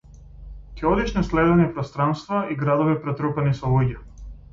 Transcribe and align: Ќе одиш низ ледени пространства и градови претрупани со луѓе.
Ќе 0.77 0.85
одиш 0.91 1.11
низ 1.17 1.27
ледени 1.39 1.67
пространства 1.75 2.39
и 2.55 2.57
градови 2.63 2.97
претрупани 3.05 3.55
со 3.61 3.71
луѓе. 3.75 4.01